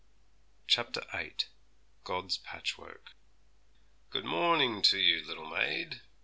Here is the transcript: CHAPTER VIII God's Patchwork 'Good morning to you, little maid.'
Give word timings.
CHAPTER 0.65 1.03
VIII 1.13 1.35
God's 2.05 2.39
Patchwork 2.39 3.11
'Good 4.09 4.25
morning 4.25 4.81
to 4.81 4.97
you, 4.97 5.23
little 5.23 5.47
maid.' 5.47 6.01